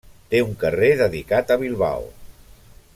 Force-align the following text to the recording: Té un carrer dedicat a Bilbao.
Té 0.33 0.39
un 0.45 0.55
carrer 0.63 0.89
dedicat 1.01 1.53
a 1.57 1.59
Bilbao. 1.65 2.09